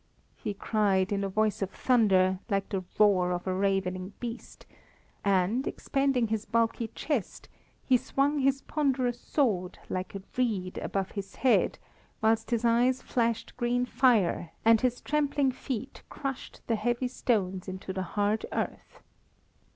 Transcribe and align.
he 0.35 0.55
cried, 0.55 1.11
in 1.11 1.23
a 1.23 1.29
voice 1.29 1.61
of 1.61 1.69
thunder, 1.69 2.39
like 2.49 2.67
the 2.69 2.83
roar 2.97 3.31
of 3.31 3.45
a 3.45 3.53
ravening 3.53 4.13
beast; 4.19 4.65
and, 5.23 5.67
expanding 5.67 6.25
his 6.29 6.43
bulky 6.43 6.87
chest, 6.95 7.47
he 7.85 7.97
swung 7.97 8.39
his 8.39 8.63
ponderous 8.63 9.19
sword, 9.19 9.77
like 9.91 10.15
a 10.15 10.23
reed, 10.35 10.79
above 10.79 11.11
his 11.11 11.35
head 11.35 11.77
whilst 12.19 12.49
his 12.49 12.65
eyes 12.65 12.99
flashed 12.99 13.55
green 13.57 13.85
fire 13.85 14.49
and 14.65 14.81
his 14.81 15.01
trampling 15.01 15.51
feet 15.51 16.01
crushed 16.09 16.61
the 16.65 16.77
heavy 16.77 17.07
stones 17.07 17.67
into 17.67 17.93
the 17.93 18.01
hard 18.17 18.43
earth. 18.51 19.03